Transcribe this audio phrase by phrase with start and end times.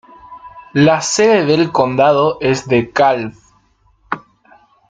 [0.73, 3.35] La sede del condado es De Kalb.